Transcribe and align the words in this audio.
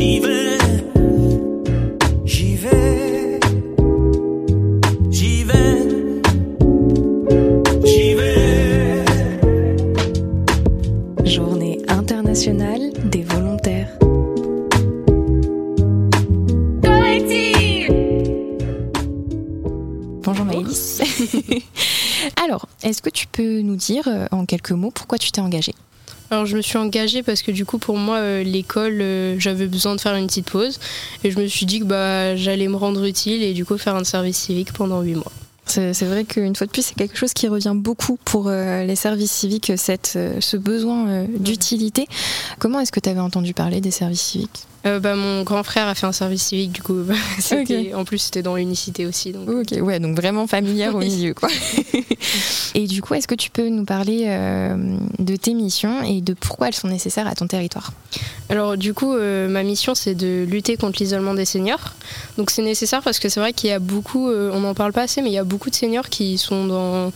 J'y 0.00 0.20
vais, 0.20 0.58
j'y 2.24 2.54
vais, 2.54 3.40
j'y 5.10 5.42
vais, 5.42 6.20
j'y 7.84 8.14
vais. 8.14 9.04
Journée 11.24 11.80
internationale 11.88 12.92
des 13.06 13.24
volontaires. 13.24 13.90
Bonjour 20.22 20.44
Maëlys. 20.44 21.02
Alors, 22.44 22.68
est-ce 22.84 23.02
que 23.02 23.10
tu 23.10 23.26
peux 23.26 23.62
nous 23.62 23.74
dire 23.74 24.06
euh, 24.06 24.26
en 24.30 24.46
quelques 24.46 24.70
mots 24.70 24.92
pourquoi 24.92 25.18
tu 25.18 25.32
t'es 25.32 25.40
engagée? 25.40 25.74
Alors 26.30 26.46
je 26.46 26.56
me 26.56 26.62
suis 26.62 26.76
engagée 26.78 27.22
parce 27.22 27.42
que 27.42 27.50
du 27.50 27.64
coup 27.64 27.78
pour 27.78 27.96
moi 27.96 28.42
l'école 28.42 29.02
j'avais 29.38 29.66
besoin 29.66 29.96
de 29.96 30.00
faire 30.00 30.14
une 30.14 30.26
petite 30.26 30.50
pause 30.50 30.78
et 31.24 31.30
je 31.30 31.38
me 31.38 31.46
suis 31.46 31.66
dit 31.66 31.80
que 31.80 31.84
bah, 31.84 32.36
j'allais 32.36 32.68
me 32.68 32.76
rendre 32.76 33.04
utile 33.04 33.42
et 33.42 33.54
du 33.54 33.64
coup 33.64 33.78
faire 33.78 33.96
un 33.96 34.04
service 34.04 34.36
civique 34.36 34.72
pendant 34.72 35.00
8 35.00 35.14
mois. 35.14 35.32
C'est 35.68 36.04
vrai 36.04 36.24
qu'une 36.24 36.56
fois 36.56 36.66
de 36.66 36.72
plus, 36.72 36.82
c'est 36.82 36.94
quelque 36.94 37.16
chose 37.16 37.32
qui 37.32 37.48
revient 37.48 37.74
beaucoup 37.74 38.18
pour 38.24 38.48
euh, 38.48 38.84
les 38.84 38.96
services 38.96 39.32
civiques, 39.32 39.72
cette, 39.76 40.14
euh, 40.16 40.40
ce 40.40 40.56
besoin 40.56 41.08
euh, 41.08 41.26
d'utilité. 41.38 42.06
Comment 42.58 42.80
est-ce 42.80 42.92
que 42.92 43.00
tu 43.00 43.08
avais 43.08 43.20
entendu 43.20 43.54
parler 43.54 43.80
des 43.80 43.90
services 43.90 44.22
civiques? 44.22 44.66
Euh, 44.86 45.00
bah, 45.00 45.16
mon 45.16 45.42
grand 45.42 45.64
frère 45.64 45.88
a 45.88 45.94
fait 45.96 46.06
un 46.06 46.12
service 46.12 46.44
civique, 46.44 46.70
du 46.70 46.82
coup, 46.82 46.98
en 47.94 48.04
plus 48.04 48.18
c'était 48.18 48.42
dans 48.42 48.54
l'unicité 48.54 49.06
aussi. 49.06 49.32
Donc... 49.32 49.48
Ok, 49.48 49.76
ouais, 49.80 49.98
donc 49.98 50.16
vraiment 50.16 50.46
familière 50.46 50.94
au 50.94 50.98
milieu, 51.00 51.34
quoi. 51.34 51.48
et 52.74 52.86
du 52.86 53.02
coup, 53.02 53.14
est-ce 53.14 53.26
que 53.26 53.34
tu 53.34 53.50
peux 53.50 53.68
nous 53.68 53.84
parler 53.84 54.24
euh, 54.26 54.96
de 55.18 55.34
tes 55.34 55.52
missions 55.52 56.02
et 56.02 56.20
de 56.20 56.32
pourquoi 56.32 56.68
elles 56.68 56.74
sont 56.74 56.88
nécessaires 56.88 57.26
à 57.26 57.34
ton 57.34 57.48
territoire? 57.48 57.92
Alors, 58.50 58.76
du 58.76 58.94
coup, 58.94 59.14
euh, 59.14 59.48
ma 59.48 59.64
mission 59.64 59.96
c'est 59.96 60.14
de 60.14 60.46
lutter 60.48 60.76
contre 60.76 61.02
l'isolement 61.02 61.34
des 61.34 61.44
seniors. 61.44 61.94
Donc, 62.36 62.50
c'est 62.50 62.62
nécessaire 62.62 63.02
parce 63.02 63.18
que 63.18 63.28
c'est 63.28 63.40
vrai 63.40 63.52
qu'il 63.52 63.70
y 63.70 63.72
a 63.72 63.80
beaucoup, 63.80 64.30
on 64.30 64.60
n'en 64.60 64.74
parle 64.74 64.92
pas 64.92 65.02
assez, 65.02 65.22
mais 65.22 65.30
il 65.30 65.34
y 65.34 65.38
a 65.38 65.44
beaucoup 65.44 65.57
de 65.58 65.74
seniors 65.74 66.08
qui 66.08 66.38
sont 66.38 66.66
dans 66.66 67.12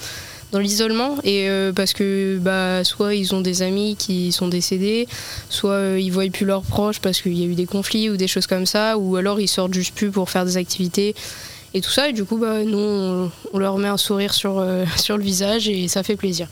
dans 0.53 0.61
l'isolement 0.61 1.17
et 1.25 1.49
euh, 1.49 1.73
parce 1.73 1.95
que 1.95 2.39
bah, 2.39 2.85
soit 2.85 3.15
ils 3.15 3.35
ont 3.35 3.41
des 3.41 3.63
amis 3.63 3.97
qui 3.99 4.31
sont 4.33 4.49
décédés, 4.49 5.09
soit 5.49 5.73
euh, 5.73 5.99
ils 6.01 6.11
voient 6.11 6.31
plus 6.31 6.47
leurs 6.47 6.63
proches 6.63 7.01
parce 7.01 7.21
qu'il 7.21 7.37
y 7.37 7.43
a 7.43 7.47
eu 7.47 7.55
des 7.55 7.67
conflits 7.67 8.11
ou 8.11 8.17
des 8.17 8.29
choses 8.29 8.47
comme 8.47 8.67
ça, 8.67 8.99
ou 8.99 9.17
alors 9.17 9.41
ils 9.41 9.49
sortent 9.49 9.75
juste 9.75 9.95
plus 9.95 10.11
pour 10.11 10.31
faire 10.31 10.45
des 10.45 10.59
activités 10.59 11.15
et 11.75 11.81
tout 11.81 11.91
ça. 11.91 12.11
Et 12.11 12.13
du 12.13 12.25
coup, 12.25 12.37
bah, 12.37 12.63
nous, 12.65 12.79
on, 12.79 13.59
leur 13.59 13.79
met 13.79 13.89
un 13.89 13.97
sourire 13.97 14.35
sur, 14.35 14.59
euh, 14.59 14.85
sur 14.97 15.17
le 15.17 15.25
visage 15.25 15.69
et 15.69 15.89
ça 15.89 16.03
fait 16.03 16.17
plaisir. 16.17 16.49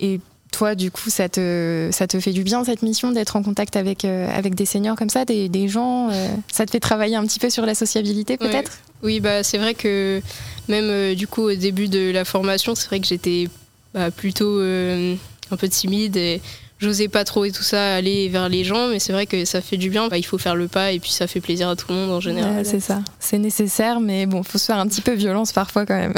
Et 0.00 0.18
toi, 0.50 0.74
du 0.74 0.90
coup, 0.90 1.10
ça 1.10 1.28
te, 1.28 1.90
ça 1.92 2.06
te 2.06 2.18
fait 2.18 2.32
du 2.32 2.42
bien 2.42 2.64
cette 2.64 2.80
mission 2.80 3.12
d'être 3.12 3.36
en 3.36 3.42
contact 3.42 3.76
avec, 3.76 4.06
avec 4.06 4.54
des 4.54 4.64
seniors 4.64 4.96
comme 4.96 5.10
ça, 5.10 5.26
des, 5.26 5.50
des 5.50 5.68
gens 5.68 6.08
Ça 6.50 6.64
te 6.64 6.70
fait 6.70 6.80
travailler 6.80 7.16
un 7.16 7.26
petit 7.26 7.38
peu 7.38 7.50
sur 7.50 7.66
la 7.66 7.74
sociabilité 7.74 8.38
peut-être? 8.38 8.78
Oui, 9.02 9.20
bah, 9.20 9.42
c'est 9.42 9.58
vrai 9.58 9.74
que 9.74 10.22
même 10.68 10.88
euh, 10.90 11.14
du 11.14 11.26
coup 11.26 11.42
au 11.42 11.54
début 11.54 11.88
de 11.88 12.10
la 12.10 12.24
formation, 12.24 12.74
c'est 12.74 12.86
vrai 12.86 13.00
que 13.00 13.06
j'étais 13.06 13.48
bah, 13.94 14.10
plutôt 14.10 14.58
euh, 14.60 15.14
un 15.50 15.56
peu 15.56 15.68
timide 15.68 16.16
et 16.16 16.40
j'osais 16.78 17.08
pas 17.08 17.24
trop 17.24 17.44
et 17.44 17.52
tout 17.52 17.62
ça 17.62 17.94
aller 17.94 18.28
vers 18.28 18.48
les 18.48 18.64
gens, 18.64 18.88
mais 18.88 18.98
c'est 18.98 19.12
vrai 19.12 19.26
que 19.26 19.44
ça 19.44 19.60
fait 19.60 19.76
du 19.76 19.90
bien. 19.90 20.08
Bah, 20.08 20.18
il 20.18 20.24
faut 20.24 20.38
faire 20.38 20.56
le 20.56 20.68
pas 20.68 20.92
et 20.92 21.00
puis 21.00 21.10
ça 21.10 21.26
fait 21.26 21.40
plaisir 21.40 21.68
à 21.68 21.76
tout 21.76 21.86
le 21.88 21.94
monde 21.94 22.10
en 22.10 22.20
général. 22.20 22.64
c'est 22.66 22.80
ça, 22.80 23.00
c'est 23.18 23.38
nécessaire, 23.38 24.00
mais 24.00 24.26
bon, 24.26 24.42
faut 24.42 24.58
se 24.58 24.66
faire 24.66 24.78
un 24.78 24.86
petit 24.86 25.00
peu 25.00 25.12
violence 25.12 25.52
parfois 25.52 25.86
quand 25.86 25.96
même. 25.96 26.14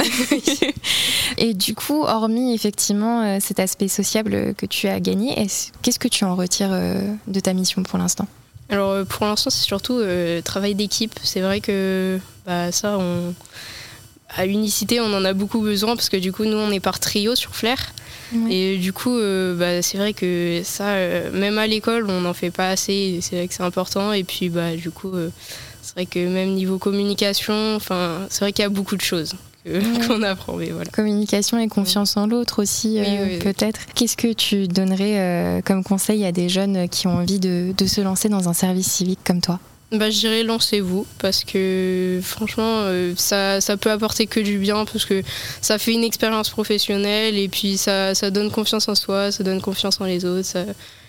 et 1.37 1.53
du 1.53 1.75
coup, 1.75 2.03
hormis 2.03 2.53
effectivement 2.53 3.23
euh, 3.23 3.37
cet 3.39 3.59
aspect 3.59 3.87
sociable 3.87 4.53
que 4.55 4.65
tu 4.65 4.87
as 4.87 4.99
gagné, 4.99 5.47
qu'est-ce 5.81 5.99
que 5.99 6.07
tu 6.07 6.25
en 6.25 6.35
retires 6.35 6.77
de 7.27 7.39
ta 7.39 7.53
mission 7.53 7.83
pour 7.83 7.99
l'instant? 7.99 8.27
Alors 8.71 9.03
pour 9.05 9.25
l'instant, 9.25 9.49
c'est 9.49 9.65
surtout 9.65 10.01
travail 10.43 10.75
d'équipe. 10.75 11.17
C'est 11.23 11.41
vrai 11.41 11.61
que 11.61 12.19
bah, 12.45 12.71
ça, 12.71 12.97
on 12.99 13.33
à 14.35 14.45
Unicité, 14.45 15.01
on 15.01 15.13
en 15.13 15.25
a 15.25 15.33
beaucoup 15.33 15.61
besoin 15.61 15.95
parce 15.95 16.09
que 16.09 16.17
du 16.17 16.31
coup, 16.31 16.45
nous, 16.45 16.57
on 16.57 16.71
est 16.71 16.79
par 16.79 16.99
trio 16.99 17.35
sur 17.35 17.55
Flair. 17.55 17.93
Et 18.49 18.77
du 18.77 18.93
coup, 18.93 19.17
euh, 19.17 19.55
bah, 19.55 19.81
c'est 19.81 19.97
vrai 19.97 20.13
que 20.13 20.61
ça, 20.63 20.89
euh, 20.89 21.31
même 21.31 21.57
à 21.57 21.65
l'école, 21.65 22.05
on 22.09 22.21
n'en 22.21 22.33
fait 22.33 22.51
pas 22.51 22.69
assez. 22.69 23.19
C'est 23.21 23.37
vrai 23.37 23.47
que 23.47 23.53
c'est 23.53 23.63
important. 23.63 24.13
Et 24.13 24.23
puis, 24.23 24.49
bah, 24.49 24.75
du 24.75 24.91
coup, 24.91 25.11
euh, 25.13 25.29
c'est 25.81 25.95
vrai 25.95 26.05
que 26.05 26.19
même 26.19 26.53
niveau 26.53 26.77
communication, 26.77 27.75
enfin, 27.75 28.27
c'est 28.29 28.41
vrai 28.41 28.53
qu'il 28.53 28.61
y 28.61 28.65
a 28.65 28.69
beaucoup 28.69 28.95
de 28.95 29.01
choses 29.01 29.33
qu'on 30.07 30.21
apprend. 30.21 30.53
Mais 30.57 30.69
voilà. 30.69 30.91
Communication 30.91 31.57
et 31.57 31.67
confiance 31.67 32.17
en 32.17 32.27
l'autre 32.27 32.61
aussi, 32.61 32.99
peut-être. 33.41 33.79
Qu'est-ce 33.95 34.17
que 34.17 34.31
tu 34.31 34.67
donnerais 34.67 35.61
comme 35.65 35.83
conseil 35.83 36.23
à 36.25 36.31
des 36.31 36.49
jeunes 36.49 36.87
qui 36.87 37.07
ont 37.07 37.17
envie 37.17 37.39
de 37.39 37.85
se 37.87 38.01
lancer 38.01 38.29
dans 38.29 38.47
un 38.47 38.53
service 38.53 38.91
civique 38.91 39.19
comme 39.25 39.41
toi? 39.41 39.59
Bah, 39.91 40.11
je 40.11 40.19
dirais 40.19 40.43
lancez-vous 40.43 41.07
parce 41.17 41.43
que 41.43 42.19
franchement, 42.21 42.81
euh, 42.83 43.13
ça, 43.17 43.59
ça 43.59 43.75
peut 43.75 43.89
apporter 43.89 44.27
que 44.27 44.39
du 44.39 44.59
bien 44.59 44.85
parce 44.85 45.05
que 45.05 45.23
ça 45.61 45.79
fait 45.79 45.93
une 45.93 46.03
expérience 46.03 46.49
professionnelle 46.49 47.37
et 47.37 47.49
puis 47.49 47.77
ça, 47.77 48.13
ça 48.13 48.29
donne 48.29 48.51
confiance 48.51 48.87
en 48.87 48.95
soi, 48.95 49.31
ça 49.31 49.43
donne 49.43 49.61
confiance 49.61 49.99
en 49.99 50.05
les 50.05 50.25
autres. 50.25 50.47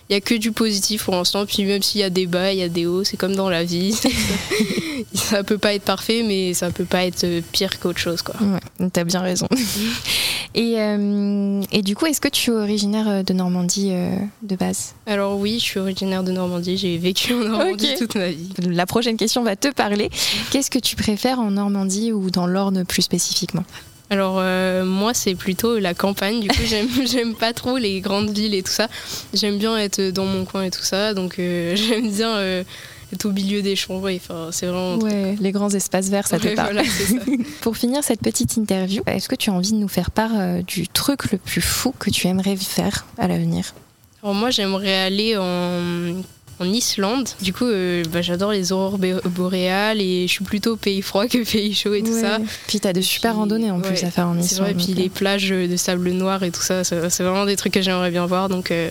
Il 0.09 0.15
y 0.15 0.17
a 0.17 0.21
que 0.21 0.35
du 0.35 0.51
positif 0.51 1.05
pour 1.05 1.15
l'instant. 1.15 1.47
Puis 1.47 1.65
même 1.65 1.83
s'il 1.83 2.01
y 2.01 2.05
a 2.05 2.11
des 2.11 2.27
bas, 2.27 2.53
il 2.53 2.59
y 2.59 2.63
a 2.63 2.69
des 2.69 2.85
hauts, 2.87 3.05
c'est 3.05 3.17
comme 3.17 3.37
dans 3.37 3.49
la 3.49 3.63
vie. 3.63 3.95
ça 5.15 5.45
peut 5.45 5.59
pas 5.59 5.75
être 5.75 5.85
parfait, 5.85 6.25
mais 6.27 6.53
ça 6.53 6.71
peut 6.71 6.85
pas 6.85 7.05
être 7.05 7.25
pire 7.53 7.79
qu'autre 7.79 8.01
chose. 8.01 8.23
Quoi. 8.23 8.35
Ouais, 8.41 8.89
t'as 8.93 9.05
bien 9.05 9.21
raison. 9.21 9.47
et, 10.55 10.75
euh, 10.79 11.63
et, 11.71 11.83
du 11.83 11.95
coup, 11.95 12.07
est-ce 12.07 12.21
que 12.21 12.29
tu 12.29 12.51
es 12.51 12.55
originaire 12.55 13.09
euh, 13.09 13.23
de 13.23 13.33
Normandie 13.33 13.91
euh, 13.93 14.17
de 14.43 14.57
base? 14.57 14.95
Alors 15.07 15.39
oui, 15.39 15.59
je 15.61 15.65
suis 15.65 15.79
originaire 15.79 16.25
de 16.25 16.33
Normandie. 16.33 16.77
J'ai 16.77 16.99
vécu 16.99 17.33
en 17.35 17.45
Normandie 17.45 17.95
toute 17.97 18.17
ma 18.17 18.29
vie. 18.29 18.51
La 18.59 18.87
prochaine 18.87 19.17
question 19.17 19.43
va 19.45 19.55
te 19.55 19.69
parler. 19.69 20.11
Qu'est-ce 20.51 20.71
que 20.71 20.79
tu 20.79 20.97
préfères 20.97 21.39
en 21.39 21.53
Normandie 21.53 22.13
ou 22.13 22.31
dans 22.31 22.47
l'Orne 22.47 22.85
plus 22.85 23.03
spécifiquement? 23.03 23.65
Alors 24.13 24.39
euh, 24.41 24.85
moi 24.85 25.15
c'est 25.15 25.37
plutôt 25.37 25.79
la 25.79 25.95
campagne, 25.95 26.41
du 26.41 26.49
coup 26.49 26.63
j'aime, 26.65 26.89
j'aime 27.07 27.37
pas 27.37 27.53
trop 27.53 27.77
les 27.77 28.01
grandes 28.01 28.31
villes 28.31 28.57
et 28.57 28.63
tout 28.65 28.73
ça. 28.73 28.89
J'aime 29.33 29.57
bien 29.57 29.77
être 29.79 30.11
dans 30.11 30.25
mon 30.25 30.45
coin 30.45 30.65
et 30.65 30.71
tout 30.73 30.83
ça, 30.83 31.15
donc 31.15 31.35
j'aime 31.39 32.11
bien 32.11 32.65
euh, 33.13 33.15
être 33.15 33.25
au 33.27 33.33
milieu 33.33 33.63
des 33.63 33.77
champs. 33.77 34.03
Enfin, 34.05 34.49
c'est 34.53 34.67
vraiment. 34.67 34.97
Ouais, 34.97 35.37
les 35.41 35.53
grands 35.53 35.71
espaces 35.71 36.09
verts, 36.09 36.27
ça 36.27 36.39
te 36.39 36.55
parle. 36.55 36.83
Pour 37.61 37.77
finir 37.77 38.05
cette 38.05 38.21
petite 38.21 38.57
interview, 38.57 39.03
est-ce 39.07 39.29
que 39.29 39.37
tu 39.37 39.51
as 39.51 39.53
envie 39.53 39.73
de 39.73 39.77
nous 39.77 39.89
faire 39.89 40.11
part 40.11 40.63
du 40.67 40.89
truc 40.89 41.31
le 41.33 41.39
plus 41.39 41.61
fou 41.61 41.93
que 41.99 42.11
tu 42.11 42.27
aimerais 42.27 42.57
faire 42.57 43.07
à 43.19 43.29
l'avenir? 43.29 43.75
Alors 44.23 44.35
moi 44.35 44.51
j'aimerais 44.51 44.97
aller 44.97 45.37
en 45.39 46.23
en 46.61 46.67
Islande. 46.67 47.29
Du 47.41 47.53
coup, 47.53 47.65
euh, 47.65 48.05
bah, 48.13 48.21
j'adore 48.21 48.53
les 48.53 48.71
aurores 48.71 48.99
boréales 48.99 50.01
et 50.01 50.27
je 50.29 50.33
suis 50.33 50.45
plutôt 50.45 50.77
pays 50.77 51.03
froid 51.03 51.27
que 51.27 51.51
pays 51.51 51.75
chaud 51.75 51.95
et 51.95 52.03
tout 52.03 52.19
ça. 52.19 52.39
Puis 52.69 52.81
t'as 52.81 52.93
de 52.93 53.01
super 53.01 53.37
randonnées 53.37 53.71
en 53.71 53.81
plus 53.81 54.05
à 54.05 54.11
faire 54.11 54.29
en 54.29 54.39
Islande. 54.39 54.69
et 54.69 54.75
puis 54.75 54.93
les 54.95 55.07
euh. 55.07 55.13
plages 55.13 55.49
de 55.49 55.77
sable 55.77 56.11
noir 56.11 56.43
et 56.43 56.51
tout 56.51 56.61
ça, 56.61 56.85
c'est 56.85 57.23
vraiment 57.23 57.47
des 57.47 57.57
trucs 57.57 57.73
que 57.73 57.83
j'aimerais 57.83 58.11
bien 58.11 58.27
voir. 58.27 58.49
Donc, 58.49 58.71
euh, 58.71 58.91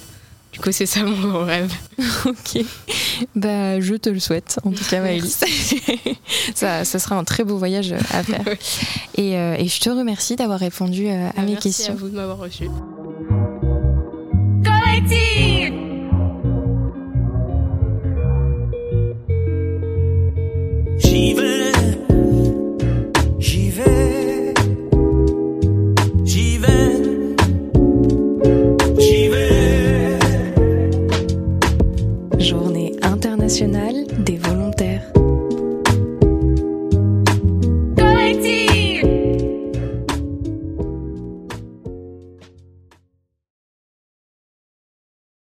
du 0.52 0.60
coup, 0.60 0.72
c'est 0.72 0.86
ça 0.86 1.04
mon 1.04 1.46
rêve. 1.46 1.72
ok. 2.26 2.64
Bah, 3.36 3.80
je 3.80 3.96
te 3.96 4.10
le 4.10 4.20
souhaite, 4.20 4.60
en 4.64 4.72
tout 4.72 4.84
cas, 4.86 5.02
Maëlys. 5.02 5.40
ça, 6.56 6.86
ça 6.86 7.00
sera 7.00 7.16
un 7.16 7.24
très 7.24 7.44
beau 7.44 7.58
voyage 7.58 7.94
à 8.12 8.24
faire. 8.24 8.46
et, 9.16 9.34
et, 9.34 9.68
je 9.68 9.80
te 9.80 9.90
remercie 9.90 10.36
d'avoir 10.36 10.60
répondu 10.60 11.10
à 11.10 11.32
bah, 11.36 11.42
mes 11.44 11.56
questions. 11.56 11.64
Merci 11.64 11.92
à 11.92 11.94
vous 11.96 12.10
de 12.10 12.16
m'avoir 12.16 12.38
reçu. 12.38 12.66
Even 21.20 21.49